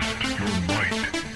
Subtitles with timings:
[0.00, 1.33] Test your might.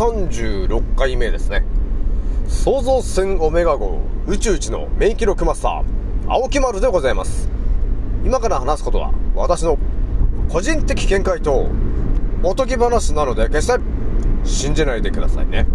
[0.00, 1.62] 36回目ですね。
[2.48, 5.84] 創造船オメガ号宇宙一の免疫力マスター、
[6.26, 7.50] 青木丸でございます。
[8.24, 9.76] 今から話すことは私の
[10.48, 11.68] 個人的見解と
[12.42, 13.78] おとぎ話なので決して
[14.44, 15.66] 信じないでくださいね。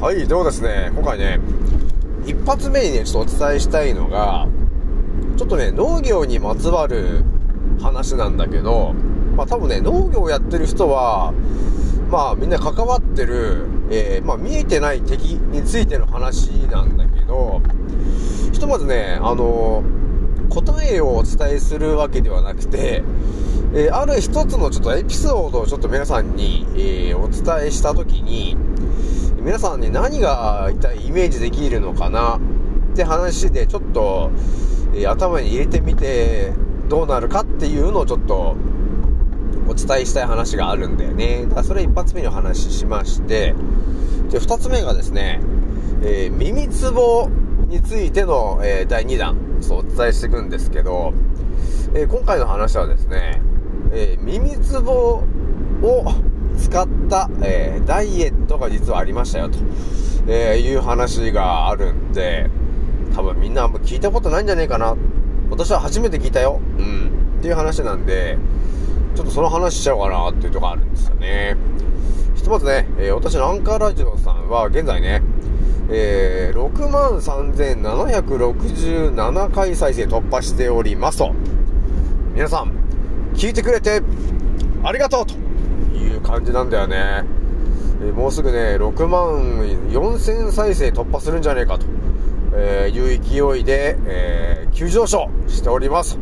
[0.00, 1.38] はい、ではですね、今回ね、
[2.24, 4.48] 一発目にね、ちょっとお伝えしたいのが、
[5.36, 7.22] ちょっとね、農業にまつわる
[7.82, 8.94] 話なんだけど、
[9.36, 11.34] まあ多分ね、農業をやってる人は、
[12.12, 17.62] まあみんな関わってる、えーまあ見えてない敵についての話なんだけど、
[18.52, 19.82] ひとまずね、あの
[20.50, 23.02] 答えをお伝えするわけではなくて、
[23.72, 28.58] えーある一つのちょっとエピソードをちょっと皆さんに、えお伝えしたときに、
[29.40, 34.30] 皆さんに何が一体イメージできるのかなって話でちょっと、
[34.94, 36.52] え頭に入れてみて
[36.90, 38.54] どうなるかっていうのをちょっと
[39.72, 41.44] お伝えしたい話があるんだよね。
[41.44, 43.54] だからそれ一発目にお話ししまして、
[44.30, 45.40] で、二つ目がですね、
[46.02, 47.28] えー耳つぼ
[47.68, 51.14] についての、えー第2弾、そうお伝えしていくんですけど、
[51.94, 53.40] えー今回の話はですね、
[53.92, 54.92] え耳つぼ
[55.82, 56.14] を
[56.58, 59.58] 使った、えダイエットが実はありましたよと、
[60.28, 62.50] えいう話があるんで、
[63.14, 64.96] 多分みんなあんま聞いたことないんじゃねえかな。
[65.50, 66.60] 私は初めて聞いたよ。
[66.78, 67.10] うん。
[67.38, 68.38] っていう話なんで、
[69.14, 71.56] ちょっとその話しちゃおうかなっていうところあるんですよね。
[72.34, 75.22] ひとまずね、えー私のアンカーラジオさんは現在ね、
[75.90, 81.32] えー、63,767回再生突破しておりますと。
[82.34, 82.72] 皆さん、
[83.34, 84.02] 聞いてくれて
[84.82, 85.34] ありがとうと
[85.94, 87.24] いう感じなんだよね。
[88.02, 91.86] えーもうすぐね、6万4000再生突破するんじゃねえかと、
[92.54, 93.20] えーいう
[93.54, 96.18] 勢いで、えー急上昇しております。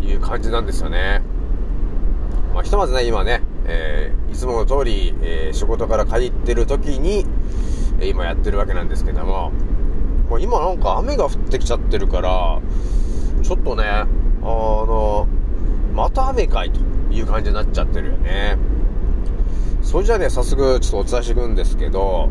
[0.00, 1.22] という感じなんですよね。
[2.66, 7.24] ひとまずね、今ね、えーいつもの通り、えー仕事から帰ってる時に、
[8.00, 9.52] え今やってるわけなんですけども、
[10.28, 12.60] もう今なんか雨が降ってきちゃってるから、
[13.44, 14.06] ちょっとね、あ
[14.42, 15.28] の、
[15.94, 16.80] また雨かいと
[17.14, 18.58] いう感じになっちゃってるよね。
[19.82, 22.30] それじゃあね、早速ちょっとお伝えしていくんですけど、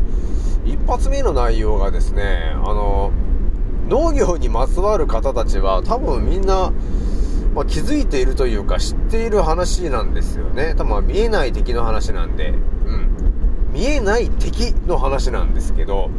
[0.66, 3.10] 一発目の内容がですね、あの、
[3.88, 6.72] 農業にまつわる方たちは多分みんな、
[7.56, 10.74] まあ、気づいているというか知っている話なんですよね。
[10.76, 13.72] 多分見えない敵の話なんで、うん。
[13.72, 16.10] 見えない敵の話なんですけど、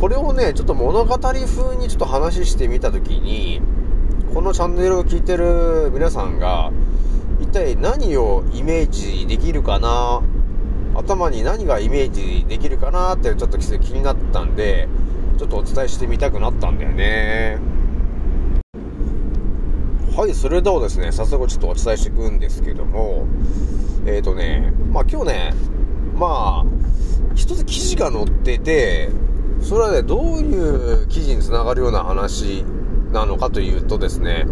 [0.00, 3.60] これをね、ちょっと物語風にちょっと話してみたときに、
[4.32, 6.72] このチャンネルを聞いてる皆さんが、
[7.38, 10.22] 一体何をイメージできるかな？
[10.94, 13.14] 頭に何がイメージできるかな？
[13.14, 14.88] ってちょっと気になったんで、
[15.36, 17.58] ちょっとお伝えしてみたくなったんだよね。
[20.16, 23.26] はい、それではですね、早速ちょっとお伝えしていくんですけども、
[24.06, 25.54] え、ー、とね、まあ今日ね、
[26.14, 29.08] まあ、一つ記事が載ってて、
[29.60, 32.64] それはね、どういう記事につながるような話
[33.10, 34.46] なのかというとですね、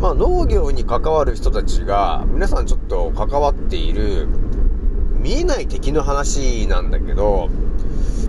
[0.00, 4.26] まあ農業に関わる人たちが、皆さんちょっと関わっている、
[5.20, 7.50] 見えない敵の話なんだけど、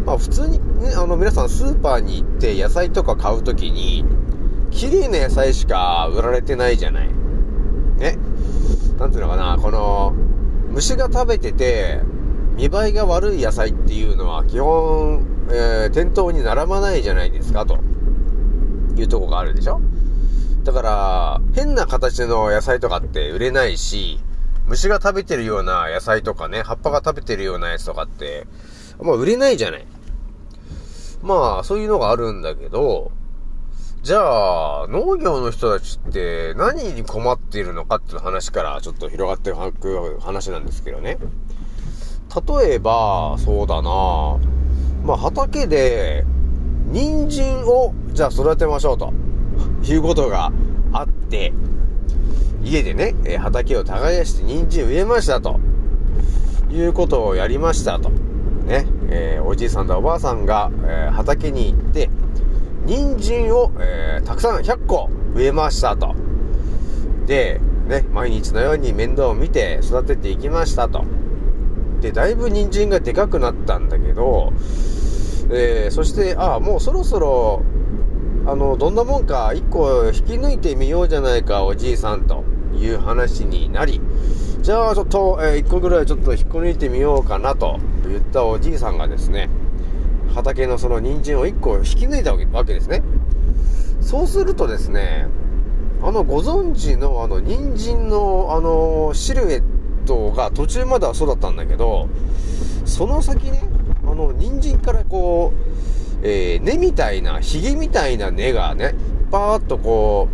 [0.05, 4.03] まあ普通にね、あの皆さんスーパーに行って野菜とか買うときに、
[4.71, 7.09] 綺麗な野菜しか売られてないじゃない。
[7.97, 8.17] ね？
[8.97, 10.13] なんていうのかな、この、
[10.69, 12.01] 虫が食べてて、
[12.55, 17.79] 見栄えが悪い野菜っていうのは基本、えー、店頭に並ばないじゃないですか、と
[18.95, 19.81] いうとこがあるでしょ？
[20.63, 24.19] だから、変な形の野菜とかって売れないし、
[24.67, 28.45] 虫が食べてるような野菜とかね、葉っぱが食べてるようなやつとかって、
[29.01, 29.87] まあ売れないじゃない。
[31.23, 33.11] まあ、そういうのがあるんだけど、
[34.01, 41.17] じゃあ、農業の人たちって何に困っているのかっていう話からちょっと広がっていく話なんですけどね。
[42.59, 44.37] 例えば、そうだな
[45.03, 46.25] まあ畑で、
[46.85, 49.11] 人参を、じゃあ育てましょうと、
[49.83, 50.53] いうことが
[50.93, 51.51] あって、
[52.63, 55.59] 家でね、え畑を耕して人参植えましたと、
[56.71, 58.09] いうことをやりましたと。
[58.09, 62.09] ね、えーおじいさんとおばあさんが、えー畑に行って、
[62.89, 66.15] 人参を、えーたくさん100個植えましたと。
[67.27, 71.03] で、ね、毎日のように面倒を見て育てていきましたと。
[72.01, 74.53] で、だいぶ人参がでかくなったんだけど、
[75.51, 77.61] えーそして、ああ、もうそろそろ、
[78.47, 82.43] あの、どんなもんか1個引き抜いてみようじゃないか、おじいさんと
[82.75, 84.01] いう話になり、
[84.63, 87.77] じゃあちょっと、え1個ぐらいちょっと引っこ抜いてみようかなと
[88.07, 89.47] 言ったおじいさんがですね、
[90.33, 93.01] 畑のその人参を1個引き抜いたわけですね。
[94.01, 95.27] そうするとですね、
[96.01, 99.63] あの、ご存知のあの、人参のあの、シルエッ
[100.05, 102.07] トが途中まではそうだったんだけど、
[102.85, 103.61] その先ね、
[104.05, 108.95] あの、人参からこう、えー根みたいな、ヒゲみたいな根がね、
[109.31, 110.27] パーッとこ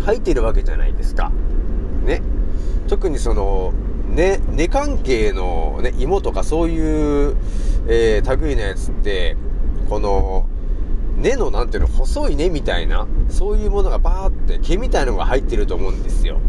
[0.00, 1.32] う、生えているわけじゃないですか。
[2.04, 2.22] ね。
[2.88, 3.72] 特にその、
[4.16, 7.36] 根、根関係のね、芋とかそういう、
[7.86, 9.36] えー、類のやつって、
[9.90, 10.48] この、
[11.18, 16.40] 根のなんていうの、細い根みたいな、そういうものがバーって毛みたいのが入ってると思うんですよ。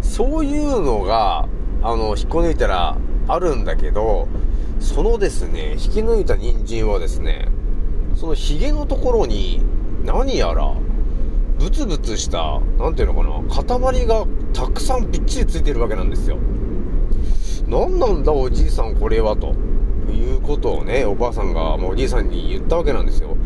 [0.00, 1.46] そういうのが、
[1.82, 2.96] あの、引っこ抜いたら
[3.28, 4.26] あるんだけど、
[4.80, 7.48] そのですね、引き抜いた人参はですね、
[8.14, 9.60] そのヒゲのところに、
[10.06, 10.74] 何やら、
[11.60, 14.24] ブツブツした、なんていうのかな、塊が
[14.54, 16.38] たくさんびっちりついてるわけなんですよ。
[17.68, 19.54] 何なんだおじいさんこれはと。
[20.10, 23.36] いうことをね、おばあさんがもうおじいさんに言ったわけなんですよ。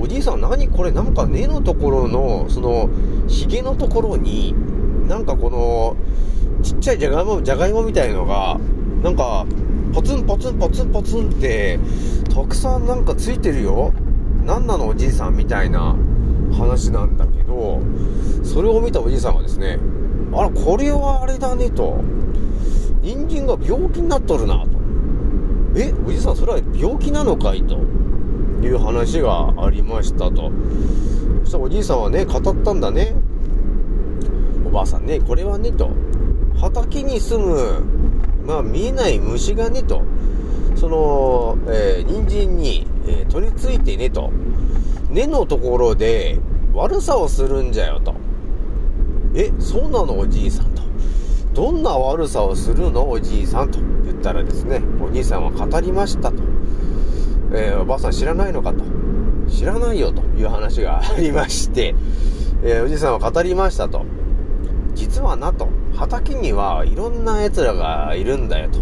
[0.00, 2.90] おじいさん何これなんか根のところの、その、
[3.28, 4.54] ヒゲのところに、
[5.08, 5.96] なんかこの、
[6.62, 8.58] ちっちゃいじゃがいも、じゃがいもみたいのが、
[9.02, 9.46] なんか、
[9.92, 11.78] ポツンポツンポツンポツンって、
[12.34, 13.92] たくさんなんかついてるよ。
[14.44, 15.94] なんなのおじいさんみたいな
[16.52, 19.78] 話なんだけど、それを見たおじいさんはですね、
[20.32, 22.02] あら、これはあれだねと。
[23.02, 24.68] 人参が病気になっとるなと。
[25.74, 27.78] え、おじいさんそれは病気なのかいと
[28.62, 30.50] いう話がありましたと。
[31.44, 33.14] そしたらおじいさんはね、語ったんだね。
[34.66, 35.90] おばあさんね、これはねと。
[36.60, 37.82] 畑に住む、
[38.46, 40.02] まあ見えない虫がねと。
[40.76, 44.30] その、えー人参に、えー取り付いてねと。
[45.10, 46.38] 根のところで
[46.80, 48.14] 悪さをするんじゃよと。
[49.34, 50.82] え、そうなのおじいさんと。
[51.52, 56.42] どんな悪さをするのおじいさんと言ったらですね、おじいさんは語りましたと。
[57.52, 58.82] えーおばあさん知らないのかと。
[59.46, 61.94] 知らないよという話がありまして、
[62.64, 64.06] えーおじいさんは語りましたと。
[64.94, 68.78] 実はなと、畑にはいろんな奴らがいるんだよと。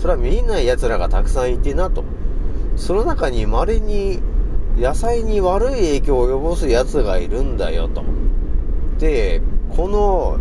[0.00, 2.04] それは見えない奴らがたくさんいてなと。
[2.76, 4.20] その中に稀に
[4.76, 8.04] 野菜に悪い影響を及ぼす奴がいるんだよと。
[8.98, 9.40] で、
[9.76, 10.38] この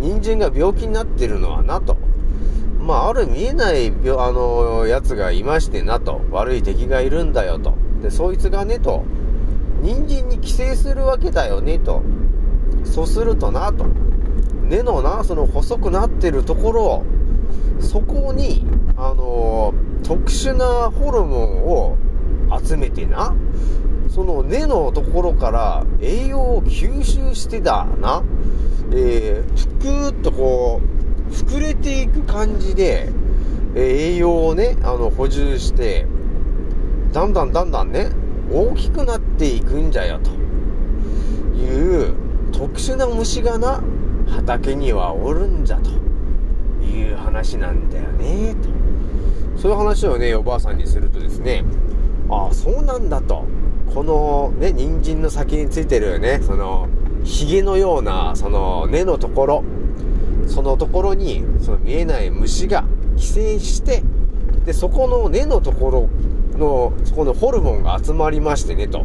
[0.00, 1.96] 人参が病気になってるのはなと。
[2.80, 6.20] まあ、ある見えない病、あの、やつがいましてなと。
[6.30, 7.74] 悪い敵がいるんだよと。
[8.02, 9.04] で、そいつがねと。
[9.82, 12.02] 人参に寄生するわけだよねと。
[12.84, 13.86] そうするとなと。
[14.68, 17.04] 根のな、その細くなってるところ、
[17.80, 18.64] そこに、
[18.96, 19.72] あの
[20.02, 21.96] 特殊なホルモンを
[22.62, 23.34] 集めてな、
[24.08, 28.22] その根のところから栄養を吸収してだな、
[28.92, 33.12] えー、ぷくーっとこう、膨れていく感じで、
[33.74, 36.06] え栄養をね、あの、補充して、
[37.12, 38.10] だんだんだんだんね、
[38.52, 40.30] 大きくなっていくんじゃよ、と
[41.56, 42.14] いう
[42.52, 43.80] 特殊な虫がな、
[44.28, 45.90] 畑にはおるんじゃ、と
[46.84, 48.54] いう話なんだよね、
[49.56, 49.60] と。
[49.60, 51.64] そういう話をね、おばあさんにするとですね、
[52.30, 53.44] ああ、そうなんだと。
[53.92, 56.88] このね、人参の先についてるね、その、
[57.24, 59.64] 髭のような、その根のところ、
[60.46, 62.84] そのところに、その見えない虫が
[63.16, 64.02] 寄生して、
[64.64, 66.08] で、そこの根のところ
[66.58, 69.04] の、そこのホルモンが集まりましてね、と。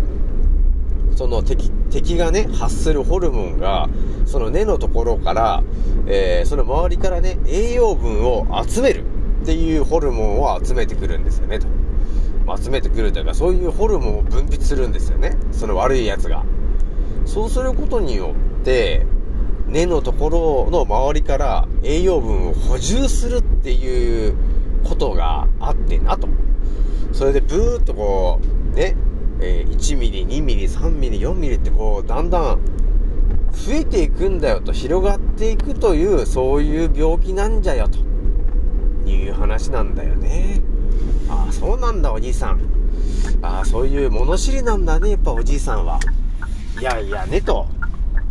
[1.15, 3.89] その敵、敵がね、発するホルモンが、
[4.25, 5.63] その根のところから、
[6.07, 9.03] えーその周りからね、栄養分を集める
[9.41, 11.67] っていうホルモンを集めてくるんですよね、と。
[12.57, 15.37] 集めてくるというか、そういうホルモンを分泌するんですよね。
[15.51, 16.43] その悪いやつが。
[17.25, 19.05] そうすることによって、
[19.67, 24.35] 根のところの周りから栄養分を補充するっていう
[24.83, 26.27] ことがあってなと。
[27.11, 28.39] それでブーっとこ
[28.73, 28.95] う、ね、
[29.41, 32.59] え1ミリ、2ミリ、3ミリ、4ミリってこう、だんだん
[33.51, 37.99] 増えていくんだよと、広がっていくという、そういう病気なんじゃよと、
[39.09, 40.61] いう話なんだよね。
[41.29, 42.61] ああ、そうなんだ、おじいさん。
[43.41, 45.99] ああ、そういう物知りなんだね、やっぱおじいさんは。
[46.79, 47.67] いやいやね、と。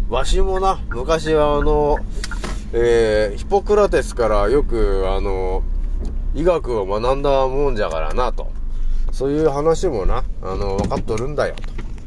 [0.09, 1.99] わしもな、昔はあの、
[2.73, 5.63] えー、ヒポクラテスからよく、あの、
[6.35, 8.51] 医学を学んだもんじゃからな、と。
[9.13, 11.55] そういう話もな、あの、分かっとるんだよ、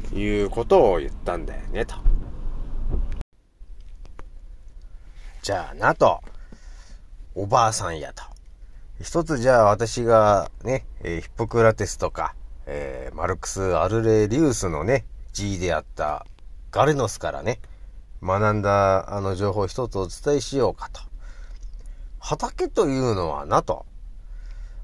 [0.10, 1.96] ということを言ったんだよね、と。
[5.42, 6.22] じゃあな、と。
[7.34, 8.37] おばあさんやと。
[9.00, 12.34] 一つじゃあ私がね、えーヒポクラテスとか、
[12.66, 16.26] えーマルクス・アルレリウスのね、G であった
[16.72, 17.60] ガレノスからね、
[18.24, 21.02] 学んだあの情報一つお伝えしようかと。
[22.20, 23.86] 畑というのはなと。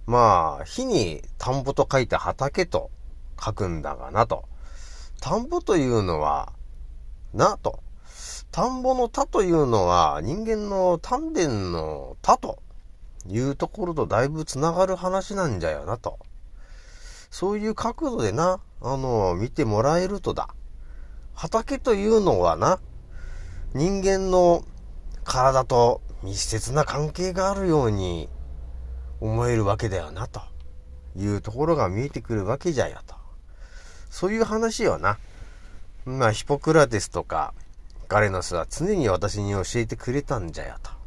[0.06, 2.92] まあ、火に田んぼと書いて畑と
[3.44, 4.46] 書くんだがなと。
[5.22, 6.54] 田んぼというのは、
[7.34, 7.82] なと。
[8.52, 12.60] 田んぼの田というのは人間の丹田の田と
[13.30, 16.20] いうところとだいぶつながる話なんじゃよなと。
[17.30, 20.50] そういう角度でな、あの、見てもらえるとだ。
[21.34, 22.80] 畑というのはな、
[23.74, 24.64] 人間の
[25.24, 28.30] 体と密接な関係があるように
[29.20, 30.42] 思えるわけだよな、と
[31.16, 33.16] いうところが見えてくるわけじゃよと。
[34.10, 35.18] そういう話よな。
[36.06, 37.54] まあ、ヒポクラテスとか、
[38.10, 41.03] ガレノスは常に私に教えてくれたんじゃよと。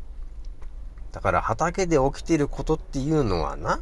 [1.17, 3.81] だから畑で起きてることっていうのはな、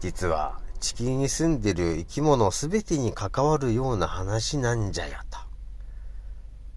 [0.00, 5.38] 実は地球に住んでる生き物すべてに関わるような話なんじゃよと。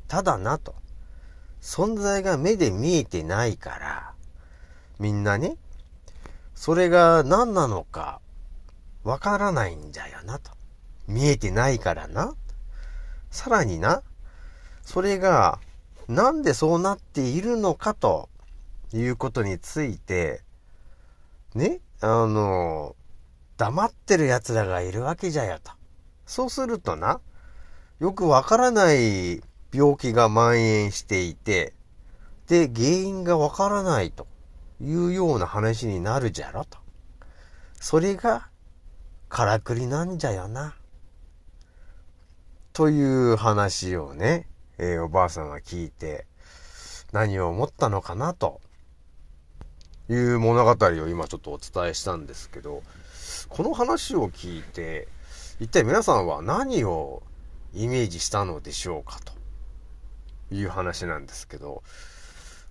[0.08, 0.75] ただなと。
[1.62, 4.13] 存在が目で見えてないから、
[4.98, 5.58] みんなね、
[6.53, 8.22] それが何なのか
[9.03, 10.51] わからないんじゃよなと。
[11.05, 12.34] 見えてないからな。
[13.29, 14.03] さらにな、
[14.84, 15.60] それが
[16.08, 18.29] なんでそうなっているのかと
[18.94, 20.42] いうことについて、
[21.54, 22.96] ね、あの、
[23.58, 25.72] 黙ってる奴らがいるわけじゃよと。
[26.25, 27.22] そうするとな、
[28.00, 29.42] よくわからない
[29.74, 31.74] 病気が蔓延していて、
[32.48, 34.27] で、原因がわからないと
[34.82, 36.77] いうような話になるじゃろと。
[37.80, 38.50] それが、
[39.30, 40.75] からくりなんじゃよな。
[42.74, 46.27] という話をね、えーおばあさんが聞いて、
[47.13, 48.60] 何を思ったのかなと
[50.10, 52.84] いう物語を今ちょっとお伝えしたんですけど、
[53.50, 55.08] この話を聞いて、
[55.60, 57.24] 一体皆さんは何を
[57.74, 59.36] イメージしたのでしょうかと。
[60.52, 61.84] いう話なんですけど、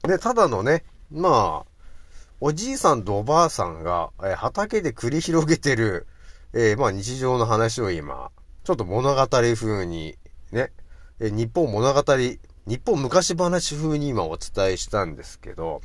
[0.02, 1.70] で、ただのね、まあ、
[2.40, 6.06] おじいさんとおばあさんが、え畑で繰り広げてる、
[6.52, 8.30] えーまあ日常の話を今、
[8.64, 10.16] ちょっと物語風に、
[10.52, 10.72] ね、
[11.20, 12.02] え日本物語、
[12.66, 15.80] 日本昔話風に今お伝えしたんですけど、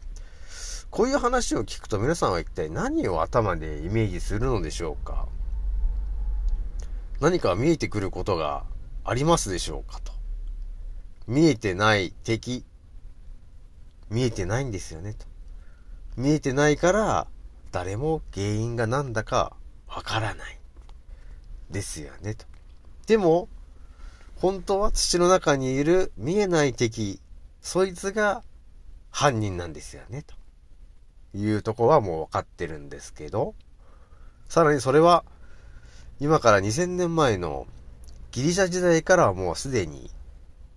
[0.91, 5.27] こういう話を聞くと皆さんは一体何を頭でイメージするのでしょうか？
[7.19, 8.63] 何か見えてくることが
[9.03, 10.11] ありますでしょうかと。
[11.27, 12.65] 見えてない敵。
[14.09, 15.27] 見えてないんですよねと。
[16.17, 17.27] 見えてないから、
[17.71, 19.53] 誰も原因が何だか
[19.87, 20.59] わからない。
[21.69, 22.45] ですよねと。
[23.05, 23.47] でも、
[24.37, 27.21] 本当は土の中にいる見えない敵、
[27.61, 28.41] そいつが
[29.11, 30.38] 犯人なんですよねと。
[31.33, 33.55] いうとこはもう分かってるんですけど、
[34.47, 35.23] さらにそれは、
[36.19, 37.67] 今から2000年前の
[38.31, 40.11] ギリシャ時代からはもうすでに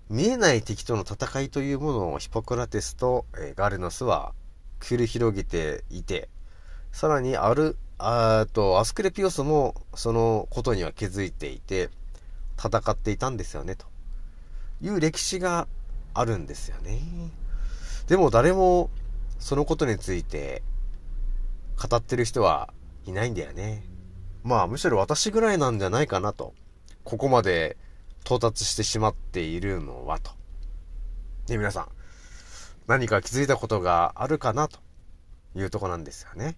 [0.08, 3.24] 見えない敵との戦いというものをヒポクラテスと、
[3.56, 4.34] ガレノスは
[4.80, 6.28] 繰り広げていて、
[6.92, 11.88] さらにある、あと、アスクレピオスもそのことには気づいていて、
[12.58, 13.86] 戦っていたんですよね、と
[14.82, 15.66] いう歴史が
[16.14, 17.00] あるんですよね。
[18.06, 18.90] でも誰も
[19.42, 20.62] そのことについて
[21.76, 22.72] 語ってる人は
[23.06, 23.82] いないんだよね。
[24.44, 26.54] まあむしろ私ぐらいなんじゃないかなと。
[27.02, 27.76] ここまで
[28.24, 30.30] 到達してしまっているのはと。
[31.48, 31.88] で、皆さん、
[32.86, 34.78] 何か気づいたことがあるかなと
[35.56, 36.56] いうとこなんですよね。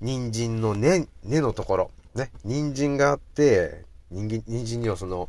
[0.00, 1.90] 人参の根、根のところ。
[2.14, 2.32] ね。
[2.44, 5.28] 人参があって、人参、人参にはその、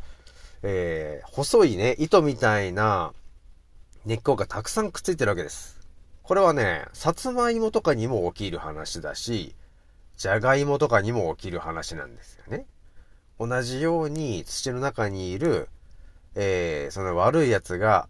[0.64, 3.12] えー、細いね、糸みたいな
[4.06, 5.81] 根っこがたくさんくっついてるわけです。
[6.32, 9.54] これはね、さつまいもとかにも起きる話だし、
[10.16, 12.68] じゃがいもとかにも起きる話なんですよね。
[13.38, 15.68] 同じように土の中にいる、
[16.36, 18.08] えー、その悪い奴が、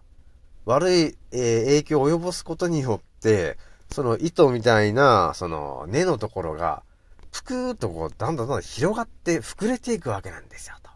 [0.66, 3.58] 悪い、えー影響を及ぼすことによって、
[3.92, 6.84] その糸みたいな、その根のところが、
[7.32, 10.92] ぷくーっとこう、だんだんだんだん広がって膨れていくわけなんですよ、と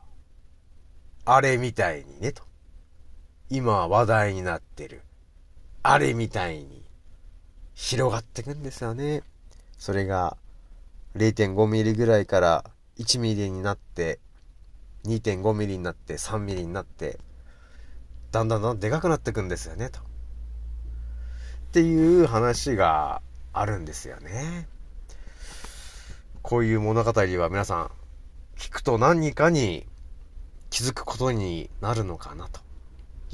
[1.25, 2.43] あれみたいにね、と。
[3.49, 5.01] 今話題になってる、
[5.81, 6.84] あれみたいに
[7.75, 9.21] 広がってくんですよね。
[9.77, 10.37] それが
[11.15, 12.65] 0.5ミリぐらいから
[12.97, 14.19] 1ミリになって、
[15.05, 17.19] 2.5ミリになって、3ミリになって、
[18.31, 19.99] だんだんだんでかくなっていくんですよね、と。
[19.99, 20.03] っ
[21.73, 23.21] ていう話が
[23.53, 24.67] あるんですよね。
[26.41, 27.91] こういう物語は皆さん、
[28.57, 29.85] 聞くと何かに
[30.69, 32.61] 気づくことになるのかなと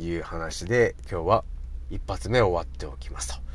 [0.02, 1.44] いう話で今日は
[1.90, 3.51] 一発目終わっておきますと。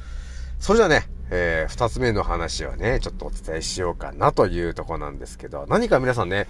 [0.59, 6.47] それじゃあね、えー、二つ目の話をね、ちょっとお伝えしようかなというとこなんですけど、何か皆さんね、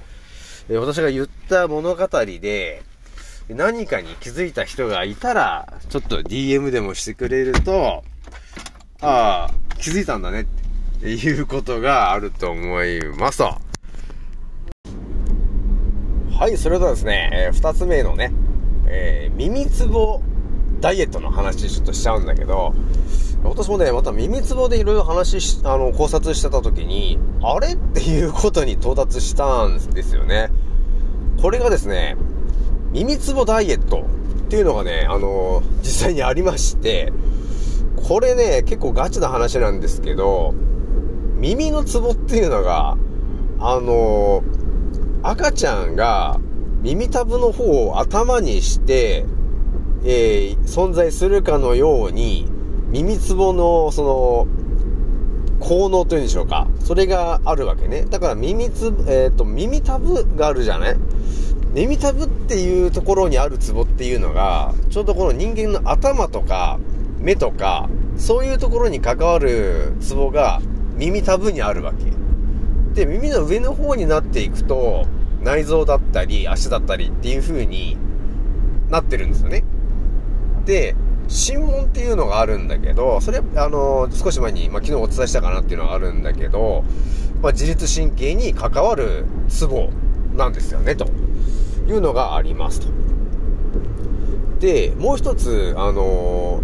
[0.68, 2.82] えー私が言った物語で、
[3.48, 8.02] 何かに気づいた人がいたら、ちょっと DM でもしてくれると、
[9.00, 13.58] ああ、気づいたんだねっていうことがあると思いますと。
[16.38, 18.32] はい、それではですね、えー二つ目のね、
[18.86, 20.20] えー耳つぼ
[20.80, 22.74] ダイエットの話ちょっとしちゃうんだけど、
[23.48, 30.50] 私もね、また耳つぼでいろいろ話し、あの、考察してた時に、あれっていうことに到達したんですよね。
[31.40, 32.16] これがですね、
[32.92, 34.06] 耳つぼダイエット
[34.46, 37.12] っていうのがね、あの、実際にありまして、
[38.08, 40.54] これね、結構ガチな話なんですけど、
[41.34, 42.96] 耳のツボっていうのが、
[43.58, 44.42] あの、
[45.22, 46.38] 赤ちゃんが
[46.82, 49.26] 耳たぶの方を頭にして、
[50.04, 52.46] えー存在するかのように、
[52.96, 54.46] 耳つぼの、その、
[55.60, 56.66] 効能というんでしょうか。
[56.80, 58.06] それがあるわけね。
[58.08, 60.96] だから耳つぶ、えっ、と、耳たぶがあるじゃない？
[61.74, 66.78] 耳たぶっていうところにあるツボっていうのが、ちょうどこの人間の頭とか、
[67.18, 70.62] 目とか、そういうところに関わるツボが
[70.96, 72.06] 耳たぶにあるわけ。
[72.94, 75.04] で、耳の上の方になっていくと、
[75.42, 77.98] 内臓だったり、足だったりっていう風に
[78.88, 79.64] なってるんですよね。
[80.64, 80.96] で、
[81.28, 86.84] 心門っていうのがあるんだけど、それ、あの、少し前に、まあ、昨日お伝えしたかなっていうのがあるんだけど、
[87.42, 89.90] まあ、自律神経に関わるツボ
[90.34, 91.06] なんですよね、と
[91.86, 92.88] いうのがありますと。
[94.60, 96.62] で、もう一つ、あの、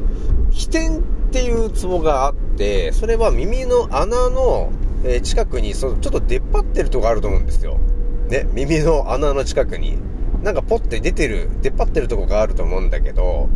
[0.50, 4.70] 起点っていうツボがあって、それは耳の穴の、
[5.04, 7.78] え近くに、そのちょっと出っ張ってるとこあると思うんですよ。
[8.28, 9.98] ね、耳の穴の近くに。
[10.42, 13.48] なんかポッて出てる、出っ張ってるとこがあると思うんだけど、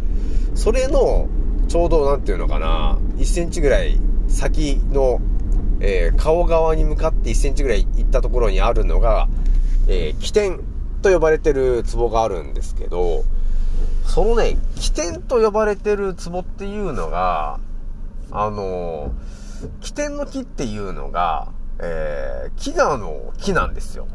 [0.54, 1.28] それの、
[1.68, 5.20] ちょうどなんていうのかな、1センチぐらい先の、
[5.80, 9.28] えー顔側に向かって1センチぐらい行ったところにあるのが、
[9.88, 10.60] えー起点
[11.02, 13.24] と呼ばれてるツボがあるんですけど、
[14.04, 17.58] そのね、起点と呼ばれてるツボっていうのが、
[18.30, 19.36] あのー
[19.80, 21.48] 起点の木っていうのが、
[21.80, 24.06] えー、木がの木なんですよ。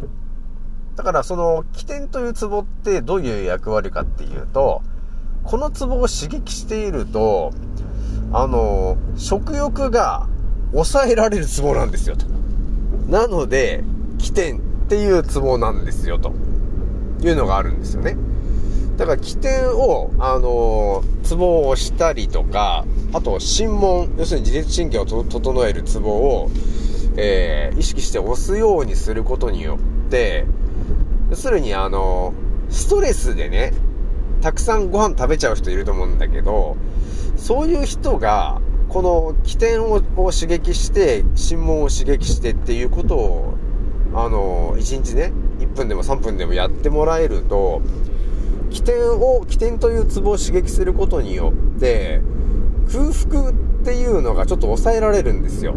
[1.01, 4.83] だからその起点というツボってどういう役割かっていうと、
[5.43, 7.53] このツボを刺激していると、
[8.31, 10.27] あの、食欲が
[10.73, 12.27] 抑えられるツボなんですよと。
[13.09, 13.83] なので、
[14.19, 16.33] 起点っていうツボなんですよと。
[17.23, 18.15] いうのがあるんですよね。
[18.97, 26.51] だから起点を、あのツボを押したりとか、あと心門、要するに自律神経を整えるツボを、
[27.17, 30.45] えー意識して押すようにすることによって、
[31.31, 32.33] 要するにあの
[32.69, 33.73] ストレスでね、
[34.41, 36.75] たくさんご飯食べちゃう人いると思うんだけど、
[37.37, 43.53] そういう人が、この起点を刺激して、心門を刺激してっていうことを、
[44.13, 47.81] あの、1日ね、1分でも3分でもやってもらえると、
[48.69, 52.21] 起点を、起点というツボを刺激することによって、
[52.91, 55.75] 空腹っていうのがちょっと抑えられるんですよ。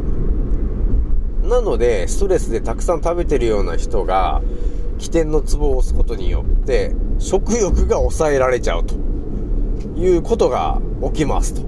[1.45, 4.43] なので、ストレスでたくさん食べてるような人が、
[4.99, 8.95] 起点のツボを押すことによって、食欲が抑えられちゃうと
[9.97, 11.63] いうことが起きますと。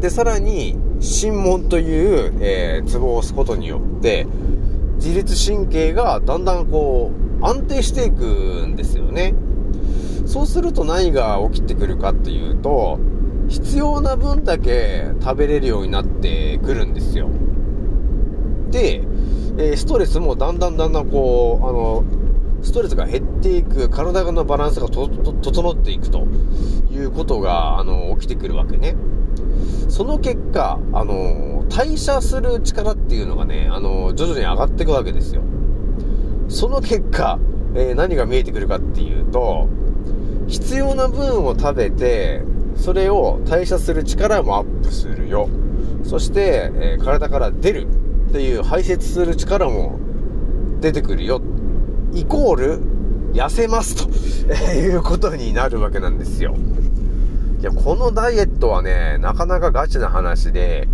[0.00, 4.26] で、さらに、心門という、えー、ツボを押すことによって、
[4.96, 9.34] 自律神経がだんだんこう、安定していくんですよね。
[10.26, 12.98] そうすると何が起きてくるかっていうと、
[13.48, 17.28] 必要な分だけ食べれるようになってくるんですよ。
[18.70, 19.02] で、
[19.58, 22.04] えーストレスもだんだんだんだんこう、あの、
[22.62, 26.26] ストレスが減っていく、体のバランスが整っていくと
[26.92, 28.94] いうことが、あの、起きてくるわけね。
[29.88, 35.42] その結果、あの、代謝する力っていうのがね、あの、徐々に上がっていくわけですよ。
[36.48, 37.38] その結果、
[37.74, 39.68] えー何が見えてくるかっていうと、
[40.46, 42.42] 必要な分を食べて、
[42.76, 45.48] それを代謝する力もアップするよ。
[46.04, 47.86] そして、えー体から出る
[48.28, 49.98] っていう排泄する力も
[50.80, 51.40] 出てくるよ。
[52.14, 52.80] イコール、
[53.32, 54.10] 痩せますと、
[54.72, 56.54] いうことになるわけなんですよ。
[57.60, 60.88] いや、このダイエットはね、なかなかガチな話で、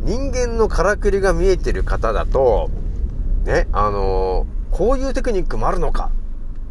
[0.00, 2.70] 人間のからくりが見えてる方だと、
[3.44, 6.10] ね、あのーこういうテクニックもあるのか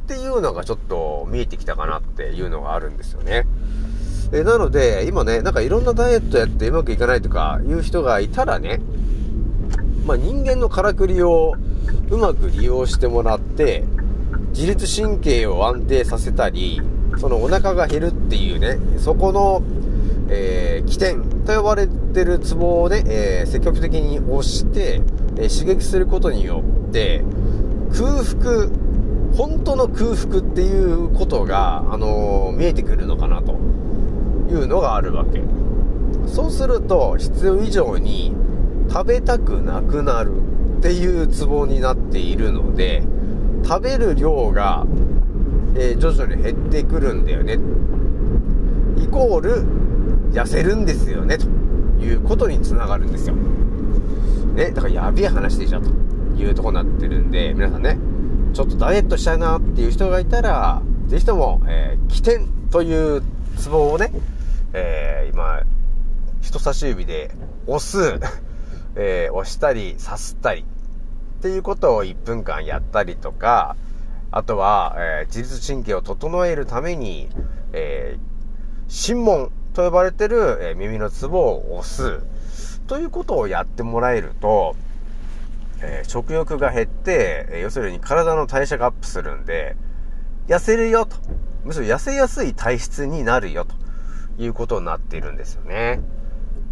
[0.03, 3.47] っていうのがちょっと見えてきたかなっていうのがあるんですよね。
[4.33, 8.81] えなので、今ね、なんかいろんなダイエットやってうまくいかないとかいう人がいたらね、
[10.05, 11.53] まあ、人間のからくりを
[12.09, 13.83] うまく利用してもらって、
[14.51, 16.81] 自律神経を安定させたり、
[17.17, 19.63] そのお腹が減るっていうね、そこの、
[20.29, 25.01] えー起点と呼ばれてるツボをね、えー積極的に押して、
[25.37, 27.23] えー刺激することによって、
[27.91, 28.67] 空腹、
[29.35, 33.53] 本当の空腹っていうことが、あの見えてくるのかなと
[34.49, 35.41] いうのがあるわけ。
[36.27, 38.33] そうすると、必要以上に
[38.89, 40.31] 食べたくなくなる
[40.83, 43.03] っていうツボになっているので、
[43.63, 44.85] 食べる量が、
[45.75, 47.53] えー徐々に減ってくるんだよね。
[49.01, 49.63] イコール、
[50.33, 51.45] 痩せるんですよね、と
[52.03, 53.35] いうことにつながるんですよ。
[54.55, 55.89] ね、だからやべえ話でしょ、と
[56.35, 57.97] いうとこになってるんで、皆さんね、
[58.51, 63.23] ちょっとダイエットしたいなっていう人がいたら、ぜひとも、えー起点という
[63.55, 64.11] ツボをね、
[64.73, 65.61] えー今、
[66.41, 67.31] 人差し指で
[67.67, 68.19] 押す、
[68.97, 70.65] えー押したり、さすったり、
[71.43, 73.75] っていうことを1分間やったりとか、
[74.31, 77.27] あとは、えー自律神経を整えるために、
[77.73, 78.33] えー
[78.87, 82.23] 心門と呼ばれてる、えー耳のツボを押す、
[82.87, 84.77] ということをやってもらえると、
[85.81, 89.75] え食欲が減って、え要するに体の代謝がアップするんで、
[90.47, 91.17] 痩せるよと。
[91.65, 93.75] むしろ痩せやすい体質になるよと
[94.41, 95.99] いうことになっているんですよね。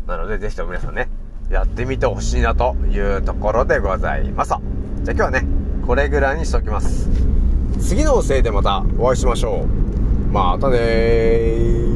[0.07, 1.09] なので、ぜひとも皆さんね、
[1.51, 4.49] やってみてほしいなというところでございます。
[4.49, 4.59] じゃあ
[5.03, 5.45] 今日はね、
[5.85, 7.09] これぐらいにしておきます。
[7.81, 10.31] 次のせいでまたお会いしましょう。
[10.31, 11.90] またねー。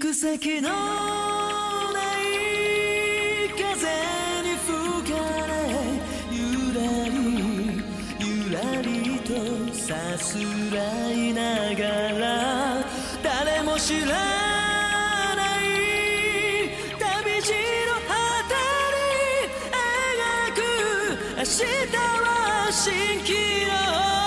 [0.00, 0.76] く先のな
[2.16, 2.32] い
[3.50, 3.60] 風
[4.42, 5.14] に吹か
[5.46, 5.52] れ
[6.32, 7.84] ゆらり
[8.18, 9.28] ゆらりと
[9.74, 10.38] さす
[10.74, 10.80] ら
[11.12, 11.82] いなが
[12.18, 12.24] ら
[13.22, 14.06] 誰も知ら
[15.36, 15.68] ない
[16.98, 17.52] 旅路
[17.86, 18.16] の果
[18.48, 18.56] て
[18.96, 19.04] に
[19.68, 20.60] 描く
[21.36, 21.50] 明日
[22.24, 23.30] は新規
[23.66, 24.19] の